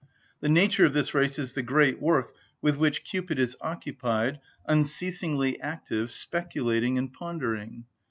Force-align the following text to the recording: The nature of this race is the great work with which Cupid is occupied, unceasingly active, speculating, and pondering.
The 0.39 0.49
nature 0.49 0.83
of 0.83 0.93
this 0.93 1.13
race 1.13 1.37
is 1.37 1.53
the 1.53 1.61
great 1.61 2.01
work 2.01 2.33
with 2.59 2.75
which 2.75 3.03
Cupid 3.03 3.37
is 3.37 3.55
occupied, 3.61 4.39
unceasingly 4.65 5.61
active, 5.61 6.09
speculating, 6.09 6.97
and 6.97 7.13
pondering. 7.13 7.85